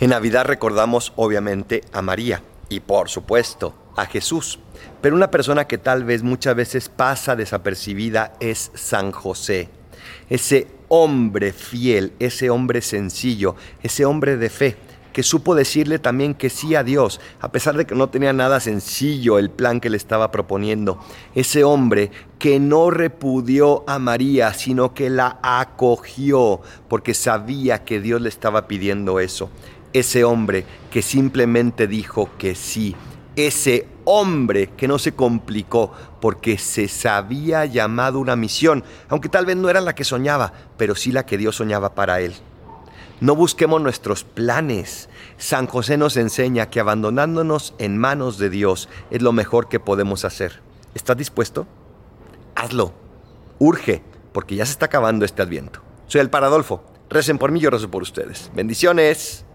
En 0.00 0.10
Navidad 0.10 0.46
recordamos 0.46 1.12
obviamente 1.16 1.84
a 1.92 2.00
María 2.00 2.42
y 2.70 2.80
por 2.80 3.10
supuesto 3.10 3.74
a 3.96 4.06
Jesús. 4.06 4.58
Pero 5.02 5.14
una 5.14 5.30
persona 5.30 5.66
que 5.66 5.76
tal 5.76 6.04
vez 6.04 6.22
muchas 6.22 6.56
veces 6.56 6.88
pasa 6.88 7.36
desapercibida 7.36 8.32
es 8.40 8.70
San 8.72 9.12
José. 9.12 9.68
Ese 10.30 10.68
hombre 10.88 11.52
fiel, 11.52 12.14
ese 12.18 12.48
hombre 12.48 12.80
sencillo, 12.80 13.56
ese 13.82 14.06
hombre 14.06 14.38
de 14.38 14.48
fe 14.48 14.76
que 15.12 15.22
supo 15.22 15.54
decirle 15.54 15.98
también 15.98 16.34
que 16.34 16.50
sí 16.50 16.74
a 16.74 16.84
Dios, 16.84 17.20
a 17.40 17.50
pesar 17.52 17.76
de 17.76 17.84
que 17.84 17.94
no 17.94 18.08
tenía 18.08 18.32
nada 18.32 18.60
sencillo 18.60 19.38
el 19.38 19.50
plan 19.50 19.80
que 19.80 19.90
le 19.90 19.96
estaba 19.96 20.30
proponiendo. 20.30 20.98
Ese 21.34 21.64
hombre 21.64 22.10
que 22.38 22.58
no 22.58 22.90
repudió 22.90 23.84
a 23.86 23.98
María, 23.98 24.54
sino 24.54 24.94
que 24.94 25.10
la 25.10 25.38
acogió 25.42 26.60
porque 26.88 27.12
sabía 27.12 27.84
que 27.84 28.00
Dios 28.00 28.22
le 28.22 28.28
estaba 28.28 28.66
pidiendo 28.66 29.20
eso. 29.20 29.50
Ese 29.92 30.24
hombre 30.24 30.64
que 30.90 31.02
simplemente 31.02 31.86
dijo 31.86 32.30
que 32.38 32.54
sí. 32.54 32.94
Ese 33.36 33.88
hombre 34.04 34.70
que 34.76 34.88
no 34.88 34.98
se 34.98 35.12
complicó 35.12 35.92
porque 36.20 36.58
se 36.58 36.88
sabía 36.88 37.64
llamado 37.64 38.18
una 38.18 38.36
misión, 38.36 38.84
aunque 39.08 39.28
tal 39.28 39.46
vez 39.46 39.56
no 39.56 39.70
era 39.70 39.80
la 39.80 39.94
que 39.94 40.04
soñaba, 40.04 40.52
pero 40.76 40.94
sí 40.94 41.12
la 41.12 41.26
que 41.26 41.38
Dios 41.38 41.56
soñaba 41.56 41.94
para 41.94 42.20
él. 42.20 42.34
No 43.20 43.36
busquemos 43.36 43.82
nuestros 43.82 44.24
planes. 44.24 45.08
San 45.36 45.66
José 45.66 45.96
nos 45.98 46.16
enseña 46.16 46.70
que 46.70 46.80
abandonándonos 46.80 47.74
en 47.78 47.98
manos 47.98 48.38
de 48.38 48.48
Dios 48.48 48.88
es 49.10 49.20
lo 49.20 49.32
mejor 49.32 49.68
que 49.68 49.78
podemos 49.78 50.24
hacer. 50.24 50.62
¿Estás 50.94 51.16
dispuesto? 51.16 51.66
Hazlo. 52.54 52.94
Urge, 53.58 54.02
porque 54.32 54.56
ya 54.56 54.64
se 54.64 54.72
está 54.72 54.86
acabando 54.86 55.24
este 55.24 55.42
adviento. 55.42 55.80
Soy 56.06 56.22
el 56.22 56.30
Paradolfo. 56.30 56.82
Recen 57.10 57.38
por 57.38 57.52
mí, 57.52 57.60
yo 57.60 57.70
rezo 57.70 57.90
por 57.90 58.02
ustedes. 58.02 58.50
Bendiciones. 58.54 59.44